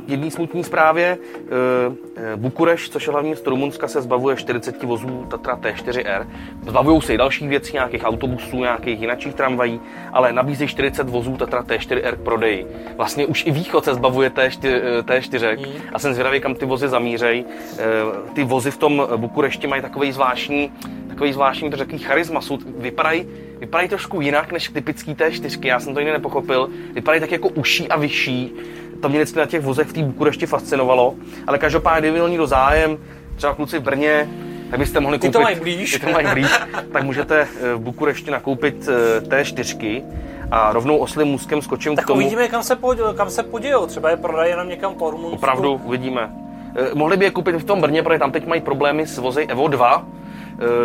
jedné 0.07 0.31
smutné 0.31 0.63
zprávě. 0.63 1.05
E, 1.07 2.33
e, 2.33 2.35
Bukureš, 2.35 2.89
což 2.89 3.07
je 3.07 3.11
hlavní 3.11 3.29
město 3.29 3.49
Rumunska, 3.49 3.87
se 3.87 4.01
zbavuje 4.01 4.35
40 4.35 4.83
vozů 4.83 5.25
Tatra 5.29 5.57
T4R. 5.57 6.27
Zbavují 6.67 7.01
se 7.01 7.13
i 7.13 7.17
dalších 7.17 7.49
věcí, 7.49 7.73
nějakých 7.73 8.03
autobusů, 8.03 8.59
nějakých 8.59 9.01
jiných 9.01 9.35
tramvají, 9.35 9.79
ale 10.13 10.33
nabízí 10.33 10.67
40 10.67 11.09
vozů 11.09 11.37
Tatra 11.37 11.63
T4R 11.63 12.15
k 12.15 12.19
prodeji. 12.19 12.67
Vlastně 12.97 13.25
už 13.25 13.45
i 13.45 13.51
východ 13.51 13.85
se 13.85 13.93
zbavuje 13.93 14.29
T4, 14.29 14.81
T4 15.01 15.59
mm. 15.59 15.81
a 15.93 15.99
jsem 15.99 16.13
zvědavý, 16.13 16.39
kam 16.39 16.55
ty 16.55 16.65
vozy 16.65 16.87
zamířej. 16.87 17.45
E, 17.77 18.33
ty 18.33 18.43
vozy 18.43 18.71
v 18.71 18.77
tom 18.77 19.07
Bukurešti 19.17 19.67
mají 19.67 19.81
takový 19.81 20.11
zvláštní 20.11 20.71
takový 21.17 21.33
zvláštní, 21.33 21.69
to 21.69 21.77
takový 21.77 21.97
charisma, 21.97 22.41
jsou, 22.41 22.57
vypadají, 22.77 23.27
vypadají 23.59 23.89
trošku 23.89 24.21
jinak 24.21 24.51
než 24.51 24.69
typický 24.69 25.15
té 25.15 25.31
čtyřky, 25.31 25.67
já 25.67 25.79
jsem 25.79 25.93
to 25.93 25.99
jiný 25.99 26.11
nepochopil, 26.11 26.69
vypadají 26.93 27.21
tak 27.21 27.31
jako 27.31 27.49
uší 27.49 27.89
a 27.89 27.97
vyšší, 27.97 28.53
to 29.01 29.09
mě 29.09 29.19
vždycky 29.19 29.39
na 29.39 29.45
těch 29.45 29.61
vozech 29.61 29.87
v 29.87 29.93
té 29.93 30.03
Bukurešti 30.03 30.45
fascinovalo, 30.45 31.15
ale 31.47 31.57
každopádně, 31.57 32.01
kdyby 32.01 32.13
měl 32.13 32.29
někdo 32.29 32.47
zájem, 32.47 32.97
třeba 33.35 33.55
kluci 33.55 33.79
v 33.79 33.81
Brně, 33.81 34.29
tak 34.69 34.79
byste 34.79 34.99
mohli 34.99 35.19
koupit... 35.19 35.31
Ty 35.31 35.33
to 35.33 35.41
mají 35.41 35.59
blíž. 35.59 35.91
Ty 35.91 35.99
to 35.99 36.11
mají 36.11 36.27
blíž, 36.33 36.59
tak 36.91 37.03
můžete 37.03 37.41
eh, 37.41 37.73
v 37.75 37.79
Bukurešti 37.79 38.31
nakoupit 38.31 38.89
eh, 38.89 39.21
té 39.21 39.45
čtyřky 39.45 40.03
a 40.51 40.73
rovnou 40.73 40.97
oslým 40.97 41.27
můzkem 41.27 41.61
skočím 41.61 41.95
tak 41.95 42.05
k 42.05 42.07
tomu. 42.07 42.21
uvidíme, 42.21 42.47
kam 42.47 42.63
se, 42.63 42.75
pod, 42.75 42.97
kam 43.17 43.29
se 43.29 43.43
podějou. 43.43 43.85
Třeba 43.85 44.09
je 44.09 44.17
prodají 44.17 44.49
jenom 44.49 44.69
někam 44.69 44.93
po 44.95 45.11
Rumunsku. 45.11 45.35
Opravdu, 45.35 45.81
uvidíme. 45.83 46.31
Eh, 46.75 46.89
mohli 46.93 47.17
by 47.17 47.25
je 47.25 47.31
koupit 47.31 47.55
v 47.55 47.63
tom 47.63 47.81
Brně, 47.81 48.03
protože 48.03 48.19
tam 48.19 48.31
teď 48.31 48.47
mají 48.47 48.61
problémy 48.61 49.07
s 49.07 49.17
vozy 49.17 49.45
Evo 49.45 49.67
2, 49.67 50.05
Eh, 50.05 50.26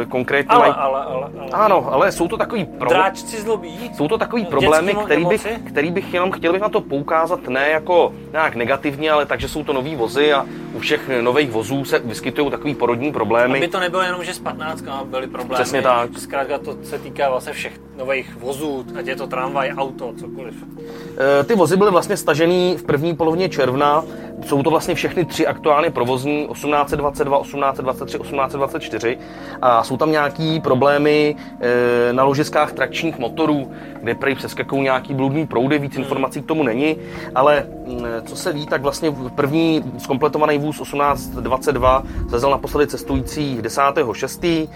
konkrétně 0.09 0.55
ale, 0.55 0.61
mají... 0.61 0.75
ale, 0.77 1.05
ale, 1.05 1.31
ale. 1.41 1.51
Ano, 1.53 1.93
ale 1.93 2.13
jsou 2.13 2.29
to 2.29 2.37
takový 2.37 2.65
pro... 2.65 2.89
Dráčci 2.89 3.41
zlobí. 3.41 3.91
Jsou 3.95 4.09
to 4.09 4.19
takový 4.19 4.45
problémy, 4.45 4.95
který 4.95 5.25
bych, 5.25 5.47
který 5.69 5.91
bych 5.91 6.15
jenom 6.15 6.31
chtěl 6.31 6.53
bych 6.53 6.63
na 6.63 6.69
to 6.69 6.81
poukázat 6.81 7.49
ne 7.49 7.69
jako 7.69 8.13
nějak 8.33 8.55
negativně, 8.55 9.11
ale 9.11 9.27
takže 9.27 9.49
jsou 9.49 9.65
to 9.65 9.73
nový 9.73 9.97
vozy 9.97 10.33
a 10.33 10.47
u 10.75 10.79
všech 10.79 11.11
nových 11.21 11.51
vozů 11.51 11.85
se 11.85 11.99
vyskytují 11.99 12.51
takový 12.51 12.75
porodní 12.75 13.13
problémy. 13.13 13.59
Aby 13.59 13.69
to 13.69 13.81
nebylo 13.81 14.03
jenom, 14.03 14.25
že 14.25 14.35
s 14.35 14.39
15 14.39 14.85
byly 15.05 15.27
problémy. 15.27 15.55
Přesně 15.55 15.83
tak. 15.83 16.11
Zkrátka 16.19 16.59
to 16.59 16.77
se 16.83 16.99
týká 16.99 17.31
vlastně 17.31 17.53
všech 17.53 17.81
nových 17.97 18.37
vozů, 18.37 18.85
ať 18.99 19.07
je 19.07 19.17
to 19.17 19.27
tramvaj, 19.27 19.73
auto, 19.77 20.13
cokoliv. 20.17 20.55
E, 21.41 21.45
ty 21.45 21.55
vozy 21.55 21.77
byly 21.77 21.91
vlastně 21.91 22.17
stažený 22.17 22.77
v 22.77 22.85
první 22.85 23.17
polovině 23.17 23.49
června. 23.49 24.05
Jsou 24.47 24.63
to 24.63 24.71
vlastně 24.71 24.95
všechny 24.95 25.25
tři 25.25 25.47
aktuálně 25.47 25.91
provozní, 25.91 26.49
1822, 26.53 27.43
1823, 27.43 28.19
1824 28.19 29.19
a 29.63 29.85
jsou 29.85 29.97
tam 29.97 30.13
nějaký 30.13 30.61
problémy 30.61 31.37
e, 31.61 32.13
na 32.13 32.25
ložiskách 32.25 32.73
trakčních 32.73 33.19
motorů, 33.19 33.71
kde 34.03 34.15
prý 34.15 34.35
přeskakují 34.35 34.83
nějaký 34.83 35.15
bludný 35.15 35.47
proudy, 35.47 35.79
víc 35.79 35.97
informací 35.97 36.43
k 36.43 36.47
tomu 36.47 36.63
není, 36.63 36.97
ale 37.35 37.67
co 38.25 38.37
se 38.37 38.53
ví, 38.53 38.67
tak 38.67 38.83
vlastně 38.83 39.13
první 39.35 39.85
zkompletovaný 39.99 40.59
vůz 40.59 40.83
1822 40.83 42.03
zvezl 42.29 42.51
naposledy 42.51 42.87
cestující 42.87 43.59
10.6., 43.61 44.69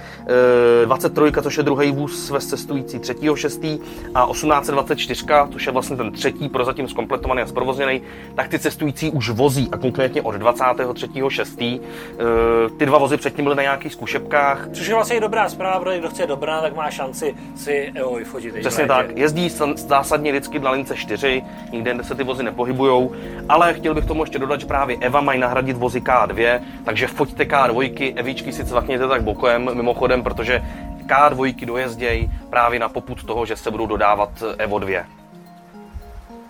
e, 0.83 0.87
23, 0.87 1.43
což 1.43 1.57
je 1.57 1.63
druhý 1.63 1.93
vůz 1.93 2.27
svez 2.27 2.47
cestující 2.47 2.99
3.6. 2.99 3.81
a 4.15 4.27
1824, 4.33 5.25
což 5.53 5.67
je 5.67 5.73
vlastně 5.73 5.97
ten 5.97 6.13
třetí 6.13 6.49
prozatím 6.49 6.89
zkompletovaný 6.89 7.43
a 7.43 7.47
zprovozněný, 7.47 8.03
tak 8.35 8.49
ty 8.49 8.59
cestující 8.59 9.11
už 9.11 9.31
vozí 9.31 9.56
a 9.73 9.79
konkrétně 9.79 10.23
od 10.23 10.35
23.6. 10.35 11.81
E, 11.81 12.71
ty 12.79 12.87
dva 12.87 12.99
vozy 12.99 13.17
předtím 13.17 13.45
byly 13.45 13.57
na 13.57 13.63
nějakých 13.63 13.93
zkušebkách, 13.93 14.69
Což 14.73 14.87
je 14.87 14.95
vlastně 14.95 15.21
dobrá 15.21 15.49
zpráva, 15.49 15.81
protože 15.81 15.99
kdo 15.99 16.09
chce 16.09 16.27
dobrá, 16.27 16.61
tak 16.61 16.77
má 16.77 16.91
šanci 16.91 17.35
si 17.57 17.93
EO 17.95 18.15
vyfotit. 18.15 18.55
Přesně 18.61 18.87
tak. 18.87 19.17
Jezdí 19.17 19.49
zásadně 19.75 20.33
vždycky 20.33 20.59
na 20.59 20.71
lince 20.71 20.97
4, 20.97 21.43
nikde 21.73 22.05
se 22.05 22.15
ty 22.15 22.25
vozy 22.25 22.43
nepohybujou, 22.43 23.13
ale 23.49 23.75
chtěl 23.75 23.95
bych 23.95 24.07
tomu 24.07 24.23
ještě 24.23 24.39
dodat, 24.39 24.61
že 24.61 24.67
právě 24.67 24.97
Eva 25.01 25.21
mají 25.21 25.41
nahradit 25.41 25.77
vozy 25.77 26.01
K2, 26.01 26.61
takže 26.85 27.07
foťte 27.07 27.45
K2, 27.45 28.13
Evičky 28.17 28.53
si 28.53 28.65
cvakněte 28.65 29.09
tak 29.09 29.23
bokem, 29.23 29.71
mimochodem, 29.75 30.23
protože 30.23 30.63
K2 31.07 31.67
dojezdějí 31.67 32.31
právě 32.51 32.79
na 32.79 32.89
poput 32.89 33.25
toho, 33.25 33.47
že 33.47 33.57
se 33.57 33.71
budou 33.71 33.87
dodávat 33.87 34.43
Evo 34.59 34.79
2. 34.79 35.01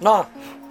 No, 0.01 0.27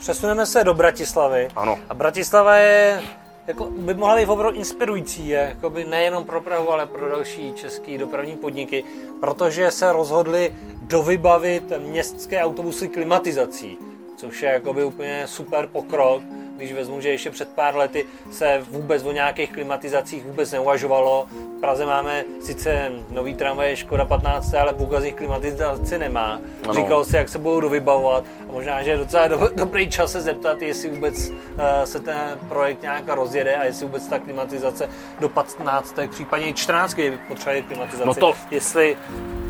přesuneme 0.05 0.45
se 0.45 0.63
do 0.63 0.73
Bratislavy. 0.73 1.47
Ano. 1.55 1.79
A 1.89 1.93
Bratislava 1.93 2.55
je 2.55 3.01
jako 3.47 3.65
by 3.65 3.93
mohla 3.93 4.15
být 4.15 4.25
opravdu 4.25 4.57
inspirující, 4.57 5.29
jako 5.29 5.69
by 5.69 5.83
nejenom 5.83 6.23
pro 6.23 6.41
Prahu, 6.41 6.71
ale 6.71 6.85
pro 6.85 7.09
další 7.09 7.53
české 7.53 7.97
dopravní 7.97 8.35
podniky, 8.35 8.83
protože 9.19 9.71
se 9.71 9.91
rozhodli 9.91 10.53
dovybavit 10.81 11.63
městské 11.77 12.43
autobusy 12.43 12.87
klimatizací, 12.87 13.77
což 14.17 14.41
je 14.41 14.49
jakoby 14.49 14.83
úplně 14.83 15.23
super 15.27 15.67
pokrok, 15.67 16.21
když 16.55 16.73
vezmu, 16.73 17.01
že 17.01 17.09
ještě 17.09 17.29
před 17.29 17.49
pár 17.49 17.75
lety 17.75 18.05
se 18.31 18.63
vůbec 18.69 19.03
o 19.03 19.11
nějakých 19.11 19.51
klimatizacích 19.51 20.25
vůbec 20.25 20.51
neuvažovalo. 20.51 21.27
V 21.57 21.59
Praze 21.59 21.85
máme 21.85 22.23
sice 22.41 22.91
nový 23.09 23.33
tramvaj 23.33 23.75
Škoda 23.75 24.05
15, 24.05 24.53
ale 24.53 24.73
Buga 24.73 25.01
z 25.01 25.03
nich 25.03 25.15
klimatizaci 25.15 25.97
nemá. 25.97 26.39
Ano. 26.63 26.73
Říkal 26.73 27.05
si, 27.05 27.15
jak 27.15 27.29
se 27.29 27.39
budou 27.39 27.59
dovybavovat 27.59 28.23
a 28.49 28.51
možná, 28.51 28.83
že 28.83 28.91
je 28.91 28.97
docela 28.97 29.27
do, 29.27 29.49
dobrý 29.55 29.89
čas 29.89 30.11
se 30.11 30.21
zeptat, 30.21 30.61
jestli 30.61 30.89
vůbec 30.89 31.29
uh, 31.29 31.35
se 31.83 31.99
ten 31.99 32.39
projekt 32.49 32.81
nějak 32.81 33.03
rozjede 33.07 33.55
a 33.55 33.65
jestli 33.65 33.85
vůbec 33.85 34.07
ta 34.07 34.19
klimatizace 34.19 34.89
do 35.19 35.29
15. 35.29 35.95
případně 36.09 36.47
i 36.47 36.53
14. 36.53 36.97
potřebuje 37.27 37.61
klimatizaci. 37.61 38.07
No 38.07 38.13
to... 38.13 38.33
Jestli 38.51 38.97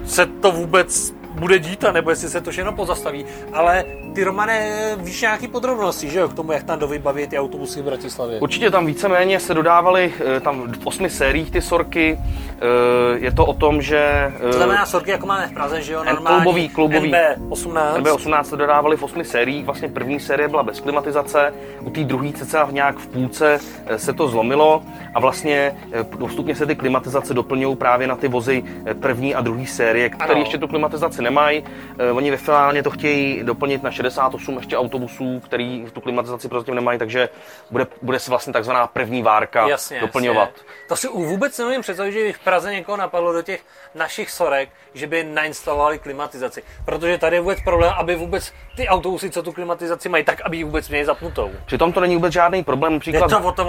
se 0.05 0.25
to 0.25 0.51
vůbec 0.51 1.13
bude 1.35 1.59
dít, 1.59 1.85
nebo 1.93 2.09
jestli 2.09 2.29
se 2.29 2.41
to 2.41 2.51
všechno 2.51 2.71
pozastaví. 2.71 3.25
Ale 3.53 3.83
ty, 4.15 4.23
Romane, 4.23 4.71
víš 4.97 5.21
nějaký 5.21 5.47
podrobnosti, 5.47 6.09
že 6.09 6.19
jo, 6.19 6.29
k 6.29 6.33
tomu, 6.33 6.51
jak 6.51 6.63
tam 6.63 6.79
dovybaví 6.79 7.27
ty 7.27 7.39
autobusy 7.39 7.81
v 7.81 7.85
Bratislavě? 7.85 8.39
Určitě 8.39 8.71
tam 8.71 8.85
víceméně 8.85 9.39
se 9.39 9.53
dodávaly 9.53 10.13
eh, 10.37 10.39
tam 10.39 10.71
v 10.71 10.87
osmi 10.87 11.09
sériích 11.09 11.51
ty 11.51 11.61
sorky. 11.61 12.19
Eh, 12.19 12.59
je 13.15 13.31
to 13.31 13.45
o 13.45 13.53
tom, 13.53 13.81
že... 13.81 14.31
To 14.41 14.53
znamená 14.53 14.85
sorky, 14.85 15.11
jako 15.11 15.25
máme 15.25 15.47
v 15.47 15.53
Praze, 15.53 15.81
že 15.81 15.93
jo, 15.93 16.03
normální 16.03 16.43
kloubový, 16.43 16.69
kloubový, 16.69 17.11
NB18. 17.11 18.01
NB18 18.01 18.43
se 18.43 18.57
dodávali 18.57 18.97
v 18.97 19.03
osmi 19.03 19.25
sériích, 19.25 19.65
vlastně 19.65 19.89
první 19.89 20.19
série 20.19 20.47
byla 20.47 20.63
bez 20.63 20.79
klimatizace, 20.79 21.53
u 21.81 21.89
té 21.89 22.03
druhé 22.03 22.31
cca 22.31 22.67
nějak 22.71 22.97
v 22.97 23.07
půlce 23.07 23.59
eh, 23.85 23.99
se 23.99 24.13
to 24.13 24.27
zlomilo 24.27 24.83
a 25.13 25.19
vlastně 25.19 25.75
postupně 26.19 26.55
se 26.55 26.65
ty 26.65 26.75
klimatizace 26.75 27.33
doplňují 27.33 27.75
právě 27.75 28.07
na 28.07 28.15
ty 28.15 28.27
vozy 28.27 28.63
první 28.99 29.35
a 29.35 29.41
druhé 29.41 29.65
série, 29.65 30.09
které 30.09 30.39
ještě 30.39 30.57
tu 30.57 30.67
klimatizaci 30.67 31.21
nemají. 31.25 31.63
Oni 32.13 32.31
ve 32.31 32.37
finálně 32.37 32.83
to 32.83 32.91
chtějí 32.91 33.43
doplnit 33.43 33.83
na 33.83 33.91
68 33.91 34.57
ještě 34.57 34.77
autobusů, 34.77 35.39
který 35.39 35.85
tu 35.93 36.01
klimatizaci 36.01 36.47
prozatím 36.47 36.75
nemají, 36.75 36.99
takže 36.99 37.29
bude, 37.71 37.87
bude 38.01 38.19
si 38.19 38.29
vlastně 38.29 38.53
takzvaná 38.53 38.87
první 38.87 39.23
várka 39.23 39.67
jasně, 39.67 40.01
doplňovat. 40.01 40.49
Jasně. 40.49 40.67
To 40.87 40.95
si 40.95 41.07
vůbec 41.07 41.57
nevím 41.57 41.81
představit, 41.81 42.11
že 42.11 42.23
by 42.23 42.33
v 42.33 42.39
Praze 42.39 42.73
někoho 42.73 42.97
napadlo 42.97 43.33
do 43.33 43.41
těch 43.41 43.61
našich 43.95 44.31
sorek, 44.31 44.69
že 44.93 45.07
by 45.07 45.23
nainstalovali 45.23 45.99
klimatizaci. 45.99 46.63
Protože 46.85 47.17
tady 47.17 47.35
je 47.35 47.39
vůbec 47.39 47.61
problém, 47.61 47.93
aby 47.97 48.15
vůbec 48.15 48.53
ty 48.75 48.87
autobusy, 48.87 49.29
co 49.29 49.43
tu 49.43 49.51
klimatizaci 49.51 50.09
mají, 50.09 50.23
tak 50.23 50.41
aby 50.41 50.57
ji 50.57 50.63
vůbec 50.63 50.89
měli 50.89 51.05
zapnutou. 51.05 51.51
Přitom 51.65 51.93
to 51.93 51.99
není 51.99 52.15
vůbec 52.15 52.33
žádný 52.33 52.63
problém. 52.63 52.93
Například, 52.93 53.31
je 53.31 53.37
to 53.37 53.43
o 53.43 53.51
tom 53.51 53.67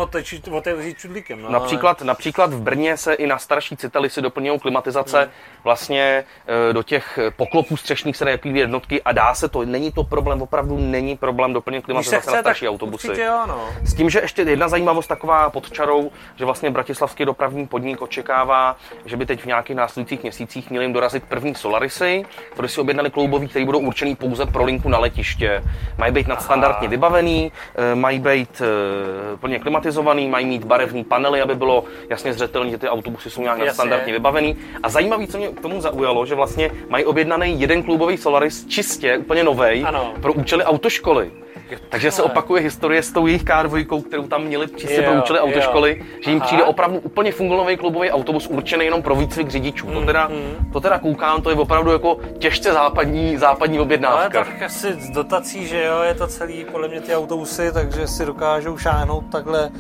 otevřít 0.51 0.99
čudlíkem. 0.99 1.43
No, 1.43 1.51
například, 1.51 2.01
ale... 2.01 2.07
například 2.07 2.53
v 2.53 2.61
Brně 2.61 2.97
se 2.97 3.15
i 3.15 3.27
na 3.27 3.39
starší 3.39 3.77
citely 3.77 4.11
si 4.11 4.23
doplňují 4.23 4.61
klimatizace 4.61 5.23
hmm. 5.23 5.31
vlastně 5.65 6.25
e, 6.71 6.73
do 6.73 6.83
těch 6.83 7.19
poklopů 7.47 7.77
střešních 7.77 8.17
se 8.17 8.25
dají 8.25 8.39
jednotky 8.45 9.03
a 9.03 9.13
dá 9.13 9.35
se 9.35 9.49
to, 9.49 9.65
není 9.65 9.93
to 9.93 10.05
problém, 10.05 10.43
opravdu 10.43 10.79
není 10.79 11.17
problém 11.17 11.53
doplnit 11.53 11.85
klimatizaci 11.85 12.23
chce, 12.23 12.37
na 12.37 12.43
starší 12.43 12.69
autobusy. 12.69 13.09
Určitě, 13.09 13.29
ano. 13.29 13.69
S 13.85 13.95
tím, 13.95 14.11
že 14.11 14.21
ještě 14.21 14.43
jedna 14.43 14.69
zajímavost 14.69 15.07
taková 15.07 15.51
pod 15.51 15.71
čarou, 15.71 16.11
že 16.37 16.45
vlastně 16.45 16.71
bratislavský 16.71 17.25
dopravní 17.25 17.67
podnik 17.67 18.03
očekává, 18.03 18.77
že 19.05 19.17
by 19.17 19.27
teď 19.27 19.43
v 19.43 19.47
nějakých 19.47 19.77
následujících 19.77 20.23
měsících 20.23 20.71
měli 20.71 20.85
jim 20.85 20.93
dorazit 20.93 21.25
první 21.25 21.55
Solarisy, 21.55 22.25
které 22.53 22.69
si 22.69 22.81
objednali 22.81 23.11
kloubový, 23.11 23.49
které 23.49 23.65
budou 23.65 23.79
určený 23.79 24.17
pouze 24.17 24.47
pro 24.47 24.65
linku 24.65 24.89
na 24.89 24.99
letiště. 24.99 25.63
Mají 25.99 26.13
být 26.13 26.29
nadstandardně 26.29 26.89
vybavený, 26.89 27.53
eh, 27.75 27.95
mají 27.95 28.19
být 28.19 28.63
eh, 28.63 29.37
plně 29.37 29.59
klimatizovaný, 29.59 30.29
mají 30.29 30.47
mít 30.47 30.65
barevné 30.65 31.05
panely, 31.05 31.43
aby 31.43 31.55
bylo 31.55 31.85
jasně 32.11 32.33
zřetelné, 32.33 32.71
že 32.71 32.79
ty 32.79 32.89
autobusy 32.89 33.31
jsou 33.31 33.43
nějak 33.43 33.59
nadstandardně 33.59 34.13
vybavený. 34.13 34.57
A 34.83 34.89
zajímavé, 34.89 35.27
co 35.27 35.39
mě 35.39 35.49
k 35.49 35.61
tomu 35.61 35.81
zaujalo, 35.81 36.27
že 36.27 36.35
vlastně 36.35 36.71
mají 36.89 37.05
objednaný 37.37 37.61
jeden 37.61 37.83
kloubový 37.83 38.17
Solaris 38.17 38.67
čistě, 38.67 39.19
úplně 39.19 39.45
nový, 39.45 39.87
pro 40.21 40.33
účely 40.33 40.65
autoškoly. 40.65 41.31
Takže 41.89 42.11
se 42.11 42.23
opakuje 42.23 42.63
historie 42.63 43.03
s 43.03 43.13
tou 43.13 43.27
jejich 43.27 43.45
K2, 43.45 44.03
kterou 44.03 44.27
tam 44.27 44.45
měli 44.45 44.69
čistě 44.69 45.03
pro 45.03 45.23
účely 45.23 45.41
autoškoly, 45.41 45.97
jo. 45.99 46.05
že 46.25 46.31
jim 46.31 46.41
přijde 46.41 46.65
opravdu 46.65 46.99
úplně 46.99 47.33
fungolový 47.33 47.77
klubový 47.77 48.11
autobus 48.11 48.47
určený 48.47 48.85
jenom 48.85 49.03
pro 49.03 49.17
výcvik 49.17 49.49
řidičů. 49.49 49.87
Mm, 49.87 49.95
to, 49.95 50.01
teda, 50.01 50.29
mm. 50.29 50.71
to 50.73 50.81
teda 50.81 50.99
koukám, 50.99 51.43
to 51.43 51.51
je 51.51 51.57
opravdu 51.57 51.93
jako 51.93 52.19
těžce 52.39 52.73
západní, 52.73 53.37
západní 53.37 53.81
objednávka. 53.81 54.39
Ale 54.39 54.49
tak 54.49 54.63
asi 54.63 54.93
z 54.93 55.11
dotací, 55.11 55.67
že 55.67 55.85
jo, 55.85 56.03
je 56.03 56.15
to 56.15 56.27
celý 56.27 56.65
podle 56.65 56.89
mě 56.89 57.01
ty 57.01 57.17
autobusy, 57.17 57.73
takže 57.73 58.07
si 58.07 58.27
dokážou 58.27 58.79
šáhnout 58.79 59.25
takhle 59.33 59.71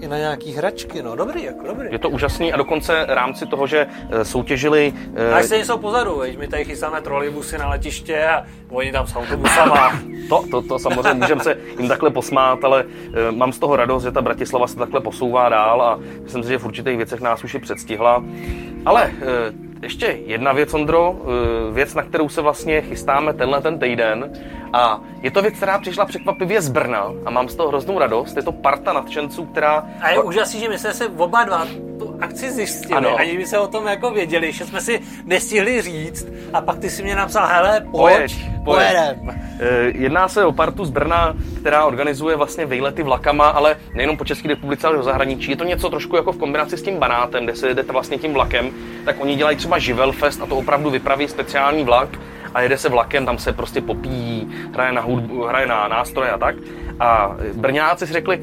i 0.00 0.08
na 0.08 0.18
nějaký 0.18 0.52
hračky, 0.52 1.02
no 1.02 1.16
dobrý, 1.16 1.44
jako 1.44 1.66
dobrý. 1.66 1.88
Je 1.90 1.98
to 1.98 2.08
úžasný 2.08 2.52
a 2.52 2.56
dokonce 2.56 3.06
rámci 3.08 3.46
toho, 3.46 3.66
že 3.66 3.86
eh, 4.10 4.24
soutěžili... 4.24 4.92
A 5.32 5.36
až 5.36 5.44
se 5.44 5.56
jsou 5.56 5.78
pozadu, 5.78 6.18
veď 6.18 6.38
my 6.38 6.48
tady 6.48 6.64
chystáme 6.64 7.00
trolejbusy 7.00 7.58
na 7.58 7.68
letiště 7.68 8.26
a 8.26 8.44
oni 8.70 8.92
tam 8.92 9.06
s 9.06 9.16
autobusama. 9.16 10.00
to, 10.28 10.44
to, 10.50 10.62
to 10.62 10.78
samozřejmě 10.78 11.14
můžeme 11.14 11.42
se 11.42 11.56
jim 11.78 11.88
takhle 11.88 12.10
posmát, 12.10 12.64
ale 12.64 12.84
mám 13.30 13.52
z 13.52 13.58
toho 13.58 13.76
radost, 13.76 14.02
že 14.02 14.12
ta 14.12 14.22
Bratislava 14.22 14.66
se 14.66 14.76
takhle 14.76 15.00
posouvá 15.00 15.48
dál 15.48 15.82
a 15.82 16.00
myslím 16.22 16.42
si, 16.42 16.48
že 16.48 16.58
v 16.58 16.64
určitých 16.64 16.96
věcech 16.96 17.20
nás 17.20 17.44
už 17.44 17.54
i 17.54 17.58
předstihla. 17.58 18.24
Ale 18.86 19.12
ještě 19.82 20.18
jedna 20.26 20.52
věc, 20.52 20.74
Ondro, 20.74 21.16
věc, 21.72 21.94
na 21.94 22.02
kterou 22.02 22.28
se 22.28 22.42
vlastně 22.42 22.80
chystáme 22.80 23.32
tenhle 23.32 23.60
ten 23.60 23.78
týden 23.78 24.32
a 24.74 25.00
je 25.22 25.30
to 25.30 25.42
věc, 25.42 25.54
která 25.54 25.78
přišla 25.78 26.04
překvapivě 26.04 26.62
z 26.62 26.68
Brna 26.68 27.12
a 27.26 27.30
mám 27.30 27.48
z 27.48 27.54
toho 27.54 27.68
hroznou 27.68 27.98
radost. 27.98 28.36
Je 28.36 28.42
to 28.42 28.52
parta 28.52 28.92
nadšenců, 28.92 29.44
která... 29.44 29.86
A 30.00 30.10
je 30.10 30.22
úžasný, 30.22 30.60
že 30.60 30.68
my 30.68 30.78
jsme 30.78 30.92
se 30.92 31.08
oba 31.08 31.44
dva 31.44 31.66
tu 31.98 32.16
akci 32.20 32.50
zjistili, 32.50 32.94
ano. 32.94 33.16
ani 33.16 33.38
my 33.38 33.46
se 33.46 33.58
o 33.58 33.66
tom 33.66 33.86
jako 33.86 34.10
věděli, 34.10 34.52
že 34.52 34.66
jsme 34.66 34.80
si 34.80 35.00
nestihli 35.24 35.82
říct 35.82 36.26
a 36.52 36.60
pak 36.60 36.78
ty 36.78 36.90
si 36.90 37.02
mě 37.02 37.16
napsal, 37.16 37.46
hele, 37.46 37.86
pojď, 37.90 38.36
pojedem. 38.64 39.40
Eh, 39.60 39.92
jedná 39.94 40.28
se 40.28 40.44
o 40.44 40.52
partu 40.52 40.84
z 40.84 40.90
Brna, 40.90 41.34
která 41.60 41.84
organizuje 41.84 42.36
vlastně 42.36 42.66
výlety 42.66 43.02
vlakama, 43.02 43.48
ale 43.48 43.76
nejenom 43.94 44.16
po 44.16 44.24
České 44.24 44.48
republice, 44.48 44.86
ale 44.86 44.96
do 44.96 45.02
zahraničí. 45.02 45.50
Je 45.50 45.56
to 45.56 45.64
něco 45.64 45.88
trošku 45.88 46.16
jako 46.16 46.32
v 46.32 46.38
kombinaci 46.38 46.76
s 46.76 46.82
tím 46.82 46.98
banátem, 46.98 47.44
kde 47.44 47.56
se 47.56 47.68
jedete 47.68 47.92
vlastně 47.92 48.18
tím 48.18 48.32
vlakem, 48.32 48.70
tak 49.04 49.16
oni 49.20 49.36
dělají 49.36 49.56
třeba 49.56 49.78
Živelfest 49.78 50.42
a 50.42 50.46
to 50.46 50.56
opravdu 50.56 50.90
vypraví 50.90 51.28
speciální 51.28 51.84
vlak 51.84 52.08
a 52.54 52.60
jede 52.60 52.78
se 52.78 52.88
vlakem, 52.88 53.26
tam 53.26 53.38
se 53.38 53.52
prostě 53.52 53.80
popíjí, 53.80 54.48
hraje 54.72 54.92
na, 54.92 55.00
hudbu, 55.00 55.44
hraje 55.44 55.66
na 55.66 55.88
nástroje 55.88 56.30
a 56.30 56.38
tak. 56.38 56.56
A 57.00 57.36
Brňáci 57.54 58.06
si 58.06 58.12
řekli, 58.12 58.40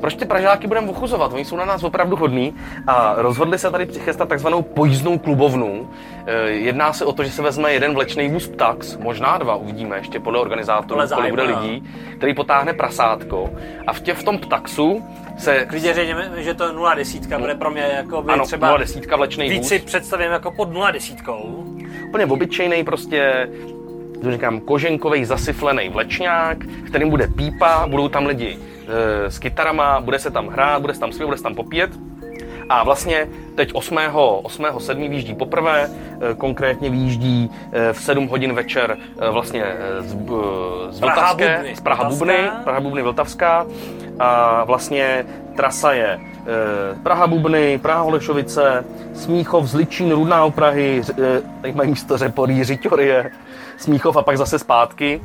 proč 0.00 0.14
ty 0.14 0.24
Pražáky 0.24 0.66
budeme 0.66 0.90
ochuzovat? 0.90 1.32
Oni 1.32 1.44
jsou 1.44 1.56
na 1.56 1.64
nás 1.64 1.82
opravdu 1.82 2.16
hodní 2.16 2.54
a 2.86 3.14
rozhodli 3.16 3.58
se 3.58 3.70
tady 3.70 3.86
přichystat 3.86 4.28
takzvanou 4.28 4.62
pojízdnou 4.62 5.18
klubovnu. 5.18 5.90
E, 6.26 6.50
jedná 6.50 6.92
se 6.92 7.04
o 7.04 7.12
to, 7.12 7.24
že 7.24 7.30
se 7.30 7.42
vezme 7.42 7.72
jeden 7.72 7.94
vlečný 7.94 8.28
vůz 8.28 8.48
Ptax, 8.48 8.96
možná 8.96 9.38
dva, 9.38 9.56
uvidíme 9.56 9.96
ještě 9.96 10.20
podle 10.20 10.40
organizátorů, 10.40 11.00
kolik 11.14 11.30
bude 11.30 11.42
lidí, 11.42 11.88
který 12.16 12.34
potáhne 12.34 12.72
prasátko 12.72 13.50
a 13.86 13.92
v, 13.92 14.00
tě, 14.00 14.14
v 14.14 14.22
tom 14.22 14.38
Ptaxu 14.38 15.04
se... 15.38 15.66
Klidně 15.66 15.94
řekněme, 15.94 16.30
že 16.36 16.54
to 16.54 16.72
0 16.72 16.94
desítka 16.94 17.38
bude 17.38 17.54
pro 17.54 17.70
mě 17.70 17.82
jako 17.96 18.22
by 18.22 18.32
ano, 18.32 18.44
třeba 18.44 18.66
0 18.68 18.78
desítka 18.78 19.16
vlečný 19.16 19.48
víc 19.48 19.68
si 19.68 19.78
představím 19.78 20.32
jako 20.32 20.50
pod 20.50 20.72
0 20.72 20.90
desítkou. 20.90 21.64
Úplně 22.08 22.26
obyčejný 22.26 22.84
prostě 22.84 23.48
to 24.22 24.32
říkám, 24.32 24.60
koženkový 24.60 25.24
zasyflený 25.24 25.88
vlečňák, 25.88 26.58
kterým 26.86 27.10
bude 27.10 27.28
pípa, 27.28 27.86
budou 27.86 28.08
tam 28.08 28.26
lidi 28.26 28.58
s 29.28 29.38
kytarama, 29.38 30.00
bude 30.00 30.18
se 30.18 30.30
tam 30.30 30.48
hrát, 30.48 30.80
bude 30.80 30.94
se 30.94 31.00
tam 31.00 31.12
zpívat, 31.12 31.26
bude 31.26 31.36
se 31.36 31.42
tam 31.42 31.54
popíjet. 31.54 31.90
A 32.68 32.84
vlastně 32.84 33.28
teď 33.54 33.70
8. 33.74 33.98
8. 34.42 34.66
7. 34.78 35.08
výjíždí 35.10 35.34
poprvé, 35.34 35.90
e, 36.30 36.34
konkrétně 36.34 36.90
výjíždí 36.90 37.50
e, 37.72 37.92
v 37.92 38.02
7 38.02 38.28
hodin 38.28 38.52
večer 38.52 38.98
vlastně 39.30 39.64
z, 40.00 40.16
z 40.90 41.00
Vltavské, 41.00 41.64
z 41.74 41.80
Praha 41.80 42.04
Bubny, 42.04 42.50
Praha 42.64 42.80
Bubny 42.80 43.02
Vltavská. 43.02 43.66
A 44.18 44.64
vlastně 44.64 45.26
trasa 45.56 45.92
je 45.92 46.20
Praha 47.02 47.26
Bubny, 47.26 47.78
Praha 47.78 48.00
Holešovice, 48.00 48.84
Smíchov, 49.14 49.64
Zličín, 49.64 50.12
Rudná 50.12 50.44
u 50.44 50.50
Prahy, 50.50 51.02
tady 51.60 51.72
mají 51.74 51.90
místo 51.90 52.18
Řeporí, 52.18 52.64
Řiťorie, 52.64 53.30
Smíchov 53.76 54.16
a 54.16 54.22
pak 54.22 54.38
zase 54.38 54.58
zpátky. 54.58 55.20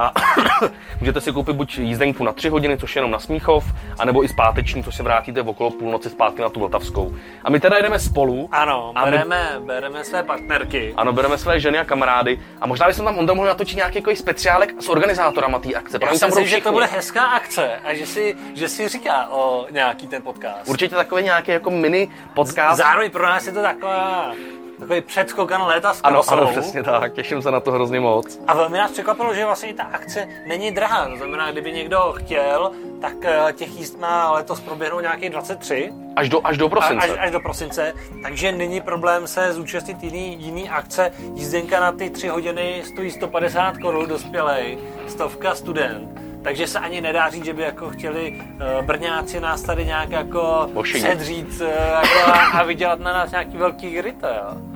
A 0.00 0.12
můžete 1.00 1.20
si 1.20 1.32
koupit 1.32 1.56
buď 1.56 1.78
jízdenku 1.78 2.24
na 2.24 2.32
3 2.32 2.48
hodiny, 2.48 2.78
což 2.78 2.96
je 2.96 3.00
jenom 3.00 3.10
na 3.10 3.18
Smíchov, 3.18 3.64
anebo 3.98 4.24
i 4.24 4.28
zpáteční, 4.28 4.84
což 4.84 4.94
se 4.94 5.02
vrátíte 5.02 5.42
v 5.42 5.48
okolo 5.48 5.70
půlnoci 5.70 6.10
zpátky 6.10 6.42
na 6.42 6.48
tu 6.48 6.60
Vltavskou. 6.60 7.14
A 7.44 7.50
my 7.50 7.60
teda 7.60 7.76
jedeme 7.76 7.98
spolu. 7.98 8.48
Ano, 8.52 8.92
a 8.94 9.04
bereme, 9.04 9.56
my... 9.60 9.66
bereme 9.66 10.04
své 10.04 10.22
partnerky. 10.22 10.94
Ano, 10.96 11.12
bereme 11.12 11.38
své 11.38 11.60
ženy 11.60 11.78
a 11.78 11.84
kamarády. 11.84 12.40
A 12.60 12.66
možná 12.66 12.86
bychom 12.86 13.04
tam 13.04 13.18
Ondra 13.18 13.34
mohli 13.34 13.48
natočit 13.48 13.76
nějaký 13.76 13.98
jako 13.98 14.16
speciálek 14.16 14.82
s 14.82 14.88
organizátorama 14.88 15.58
té 15.58 15.74
akce. 15.74 15.98
Já 16.02 16.14
si 16.14 16.26
myslím, 16.26 16.46
že 16.46 16.60
to 16.60 16.72
bude 16.72 16.86
hezká 16.86 17.24
akce 17.24 17.76
a 17.84 17.94
že 17.94 18.06
si, 18.06 18.36
že 18.54 18.68
si 18.68 18.88
říká 18.88 19.28
o 19.30 19.66
nějaký 19.70 20.06
ten 20.06 20.22
podcast. 20.22 20.68
Určitě 20.68 20.94
takový 20.94 21.22
nějaký 21.22 21.50
jako 21.50 21.70
mini 21.70 22.08
podcast. 22.34 22.78
Zároveň 22.78 23.10
pro 23.10 23.22
nás 23.22 23.46
je 23.46 23.52
to 23.52 23.62
taková 23.62 24.32
takový 24.80 25.00
předskok 25.00 25.50
na 25.50 25.66
léta 25.66 25.94
s 25.94 26.00
Ano, 26.02 26.22
ano, 26.28 26.46
přesně 26.46 26.82
tak, 26.82 27.12
těším 27.12 27.42
se 27.42 27.50
na 27.50 27.60
to 27.60 27.72
hrozně 27.72 28.00
moc. 28.00 28.40
A 28.46 28.54
velmi 28.54 28.78
nás 28.78 28.90
překvapilo, 28.90 29.34
že 29.34 29.44
vlastně 29.44 29.74
ta 29.74 29.82
akce 29.82 30.28
není 30.46 30.70
drahá, 30.70 31.08
to 31.08 31.16
znamená, 31.16 31.52
kdyby 31.52 31.72
někdo 31.72 32.14
chtěl, 32.16 32.70
tak 33.00 33.14
eh, 33.22 33.52
těch 33.52 33.78
jízd 33.78 34.00
má 34.00 34.32
letos 34.32 34.60
proběhnout 34.60 35.00
nějaký 35.00 35.28
23. 35.28 35.92
Až 36.16 36.28
do, 36.28 36.46
až 36.46 36.58
do 36.58 36.68
prosince. 36.68 37.06
Až, 37.06 37.18
až 37.18 37.30
do 37.30 37.40
prosince, 37.40 37.92
takže 38.22 38.52
není 38.52 38.80
problém 38.80 39.26
se 39.26 39.52
zúčastnit 39.52 40.02
jiný, 40.02 40.36
jiný 40.40 40.70
akce. 40.70 41.12
Jízdenka 41.34 41.80
na 41.80 41.92
ty 41.92 42.10
3 42.10 42.28
hodiny 42.28 42.82
stojí 42.84 43.10
150 43.10 43.76
korun 43.78 44.08
dospělej, 44.08 44.78
stovka 45.08 45.54
student. 45.54 46.20
Takže 46.42 46.66
se 46.66 46.78
ani 46.78 47.00
nedá 47.00 47.30
říct, 47.30 47.44
že 47.44 47.54
by 47.54 47.62
jako 47.62 47.90
chtěli 47.90 48.40
uh, 48.40 48.84
Brňáci 48.86 49.40
nás 49.40 49.62
tady 49.62 49.84
nějak 49.84 50.10
jako 50.10 50.70
sedřít 51.00 51.60
uh, 51.60 51.68
jako 51.68 52.30
a, 52.32 52.58
a 52.58 52.64
vydělat 52.64 53.00
na 53.00 53.12
nás 53.12 53.30
nějaký 53.30 53.56
velký 53.56 54.00
ryte. 54.00 54.28
Jo. 54.28 54.69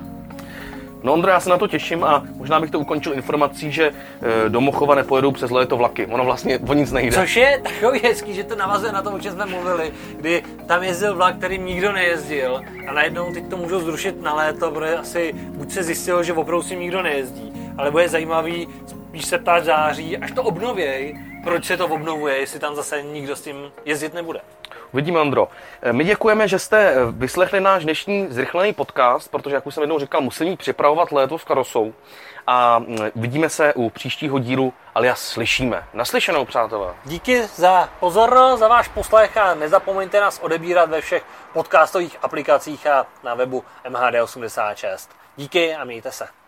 No 1.05 1.13
Ondro, 1.13 1.31
já 1.31 1.39
se 1.39 1.49
na 1.49 1.57
to 1.57 1.67
těším 1.67 2.03
a 2.03 2.23
možná 2.35 2.59
bych 2.59 2.71
to 2.71 2.79
ukončil 2.79 3.13
informací, 3.13 3.71
že 3.71 3.91
e, 4.45 4.49
do 4.49 4.61
Mochova 4.61 4.95
nepojedou 4.95 5.31
přes 5.31 5.51
léto 5.51 5.77
vlaky. 5.77 6.05
Ono 6.05 6.25
vlastně 6.25 6.59
o 6.59 6.73
nic 6.73 6.91
nejde. 6.91 7.17
Což 7.17 7.35
je 7.35 7.61
takový 7.63 7.99
hezký, 7.99 8.33
že 8.33 8.43
to 8.43 8.55
navazuje 8.55 8.91
na 8.91 9.01
to, 9.01 9.11
o 9.11 9.19
čem 9.19 9.33
jsme 9.33 9.45
mluvili, 9.45 9.91
kdy 10.17 10.43
tam 10.67 10.83
jezdil 10.83 11.15
vlak, 11.15 11.37
který 11.37 11.57
nikdo 11.57 11.91
nejezdil 11.91 12.61
a 12.87 12.93
najednou 12.93 13.33
teď 13.33 13.49
to 13.49 13.57
můžou 13.57 13.79
zrušit 13.79 14.21
na 14.21 14.33
léto, 14.33 14.71
protože 14.71 14.95
asi 14.95 15.33
buď 15.33 15.71
se 15.71 15.83
zjistilo, 15.83 16.23
že 16.23 16.33
opravdu 16.33 16.63
si 16.63 16.75
nikdo 16.75 17.01
nejezdí, 17.01 17.53
ale 17.77 17.91
bude 17.91 18.09
zajímavý 18.09 18.67
spíš 18.87 19.25
se 19.25 19.37
ptát 19.37 19.65
září, 19.65 20.17
až 20.17 20.31
to 20.31 20.43
obnověj, 20.43 21.19
proč 21.43 21.65
se 21.65 21.77
to 21.77 21.87
obnovuje, 21.87 22.37
jestli 22.37 22.59
tam 22.59 22.75
zase 22.75 23.03
nikdo 23.03 23.35
s 23.35 23.41
tím 23.41 23.55
jezdit 23.85 24.13
nebude. 24.13 24.39
Vidíme, 24.95 25.19
Andro. 25.19 25.47
Eh, 25.81 25.93
my 25.93 26.03
děkujeme, 26.03 26.47
že 26.47 26.59
jste 26.59 26.89
eh, 26.89 26.95
vyslechli 27.11 27.61
náš 27.61 27.83
dnešní 27.83 28.27
zrychlený 28.29 28.73
podcast, 28.73 29.31
protože, 29.31 29.55
jak 29.55 29.67
už 29.67 29.73
jsem 29.73 29.83
jednou 29.83 29.99
říkal, 29.99 30.21
musím 30.21 30.57
připravovat 30.57 31.11
léto 31.11 31.37
s 31.37 31.43
karosou. 31.43 31.93
A 32.47 32.79
mm, 32.79 32.97
vidíme 33.15 33.49
se 33.49 33.73
u 33.73 33.89
příštího 33.89 34.39
dílu, 34.39 34.73
alias 34.95 35.19
slyšíme. 35.19 35.83
Naslyšenou, 35.93 36.45
přátelé. 36.45 36.93
Díky 37.05 37.41
za 37.41 37.89
pozornost, 37.99 38.59
za 38.59 38.67
váš 38.67 38.87
poslech 38.87 39.37
a 39.37 39.55
nezapomeňte 39.55 40.21
nás 40.21 40.39
odebírat 40.39 40.89
ve 40.89 41.01
všech 41.01 41.23
podcastových 41.53 42.17
aplikacích 42.21 42.87
a 42.87 43.05
na 43.23 43.35
webu 43.35 43.63
MHD86. 43.89 45.09
Díky 45.35 45.75
a 45.75 45.83
mějte 45.83 46.11
se. 46.11 46.44